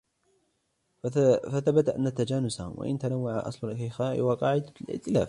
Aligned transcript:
فَثَبَتَ 1.51 1.89
أَنَّ 1.89 2.07
التَّجَانُسَ، 2.07 2.61
وَإِنْ 2.75 2.97
تَنَوَّعَ، 2.97 3.39
أَصْلُ 3.49 3.71
الْإِخَاءِ 3.71 4.21
وَقَاعِدَةُ 4.21 4.73
الِائْتِلَافِ 4.81 5.19